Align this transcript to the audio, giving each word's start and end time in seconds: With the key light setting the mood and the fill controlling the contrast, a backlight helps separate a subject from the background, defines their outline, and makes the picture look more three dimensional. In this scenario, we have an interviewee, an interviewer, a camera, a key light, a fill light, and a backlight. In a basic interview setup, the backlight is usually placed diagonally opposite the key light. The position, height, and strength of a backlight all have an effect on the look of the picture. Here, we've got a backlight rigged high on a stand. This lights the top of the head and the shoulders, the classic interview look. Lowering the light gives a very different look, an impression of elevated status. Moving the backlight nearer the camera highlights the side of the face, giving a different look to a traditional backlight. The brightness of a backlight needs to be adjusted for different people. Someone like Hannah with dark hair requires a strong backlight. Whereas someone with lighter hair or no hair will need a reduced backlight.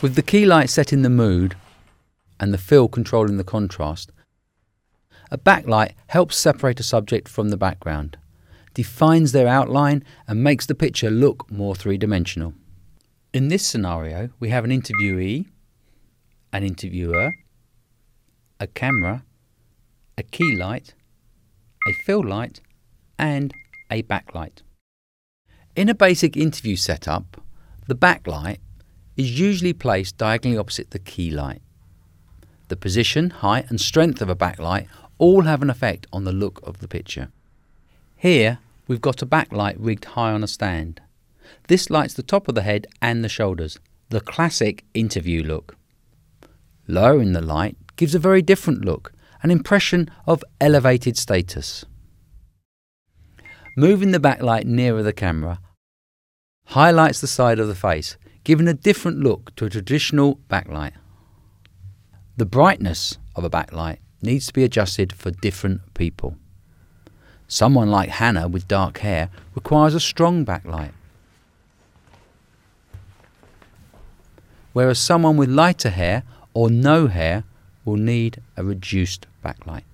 With 0.00 0.14
the 0.14 0.22
key 0.22 0.46
light 0.46 0.70
setting 0.70 1.02
the 1.02 1.10
mood 1.10 1.56
and 2.38 2.54
the 2.54 2.58
fill 2.58 2.86
controlling 2.86 3.36
the 3.36 3.42
contrast, 3.42 4.12
a 5.28 5.36
backlight 5.36 5.94
helps 6.06 6.36
separate 6.36 6.78
a 6.78 6.84
subject 6.84 7.26
from 7.26 7.48
the 7.48 7.56
background, 7.56 8.16
defines 8.74 9.32
their 9.32 9.48
outline, 9.48 10.04
and 10.28 10.40
makes 10.44 10.66
the 10.66 10.76
picture 10.76 11.10
look 11.10 11.50
more 11.50 11.74
three 11.74 11.98
dimensional. 11.98 12.54
In 13.34 13.48
this 13.48 13.66
scenario, 13.66 14.30
we 14.38 14.50
have 14.50 14.64
an 14.64 14.70
interviewee, 14.70 15.46
an 16.52 16.62
interviewer, 16.62 17.32
a 18.60 18.68
camera, 18.68 19.24
a 20.16 20.22
key 20.22 20.54
light, 20.54 20.94
a 21.88 21.92
fill 22.04 22.24
light, 22.24 22.60
and 23.18 23.52
a 23.90 24.04
backlight. 24.04 24.62
In 25.74 25.88
a 25.88 25.94
basic 25.94 26.36
interview 26.36 26.76
setup, 26.76 27.42
the 27.88 27.96
backlight 27.96 28.58
is 29.18 29.38
usually 29.38 29.74
placed 29.74 30.16
diagonally 30.16 30.56
opposite 30.56 30.92
the 30.92 30.98
key 30.98 31.30
light. 31.30 31.60
The 32.68 32.76
position, 32.76 33.30
height, 33.30 33.68
and 33.68 33.80
strength 33.80 34.22
of 34.22 34.30
a 34.30 34.36
backlight 34.36 34.86
all 35.18 35.42
have 35.42 35.60
an 35.60 35.68
effect 35.68 36.06
on 36.12 36.24
the 36.24 36.32
look 36.32 36.60
of 36.62 36.78
the 36.78 36.88
picture. 36.88 37.28
Here, 38.16 38.58
we've 38.86 39.00
got 39.00 39.20
a 39.20 39.26
backlight 39.26 39.74
rigged 39.78 40.04
high 40.04 40.32
on 40.32 40.44
a 40.44 40.48
stand. 40.48 41.02
This 41.66 41.90
lights 41.90 42.14
the 42.14 42.22
top 42.22 42.46
of 42.46 42.54
the 42.54 42.62
head 42.62 42.86
and 43.02 43.24
the 43.24 43.28
shoulders, 43.28 43.78
the 44.10 44.20
classic 44.20 44.84
interview 44.94 45.42
look. 45.42 45.76
Lowering 46.86 47.32
the 47.32 47.42
light 47.42 47.76
gives 47.96 48.14
a 48.14 48.20
very 48.20 48.40
different 48.40 48.84
look, 48.84 49.12
an 49.42 49.50
impression 49.50 50.08
of 50.26 50.44
elevated 50.60 51.16
status. 51.18 51.84
Moving 53.76 54.12
the 54.12 54.20
backlight 54.20 54.64
nearer 54.64 55.02
the 55.02 55.12
camera 55.12 55.60
highlights 56.66 57.20
the 57.20 57.26
side 57.26 57.58
of 57.58 57.66
the 57.66 57.74
face, 57.74 58.16
giving 58.48 58.66
a 58.66 58.72
different 58.72 59.18
look 59.18 59.54
to 59.56 59.66
a 59.66 59.68
traditional 59.68 60.38
backlight. 60.48 60.94
The 62.38 62.46
brightness 62.46 63.18
of 63.36 63.44
a 63.44 63.50
backlight 63.50 63.98
needs 64.22 64.46
to 64.46 64.54
be 64.54 64.64
adjusted 64.64 65.12
for 65.12 65.30
different 65.30 65.82
people. 65.92 66.34
Someone 67.46 67.90
like 67.90 68.08
Hannah 68.08 68.48
with 68.48 68.66
dark 68.66 69.00
hair 69.00 69.28
requires 69.54 69.94
a 69.94 70.00
strong 70.00 70.46
backlight. 70.46 70.92
Whereas 74.72 74.98
someone 74.98 75.36
with 75.36 75.50
lighter 75.50 75.90
hair 75.90 76.22
or 76.54 76.70
no 76.70 77.08
hair 77.08 77.44
will 77.84 77.96
need 77.98 78.40
a 78.56 78.64
reduced 78.64 79.26
backlight. 79.44 79.84